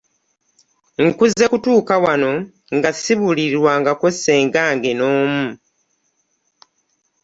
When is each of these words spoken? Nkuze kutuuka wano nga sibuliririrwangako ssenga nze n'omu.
Nkuze 1.05 1.45
kutuuka 1.51 1.95
wano 2.05 2.31
nga 2.75 2.89
sibuliririrwangako 2.99 4.05
ssenga 4.15 4.61
nze 4.75 4.91
n'omu. 4.97 5.47